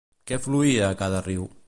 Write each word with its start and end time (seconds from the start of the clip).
Què 0.29 0.39
fluïa 0.45 0.87
a 0.89 0.97
cada 1.03 1.23
riu? 1.31 1.47